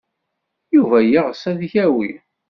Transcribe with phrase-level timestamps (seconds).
[0.75, 2.11] Yuba yeɣs ad t-yawi.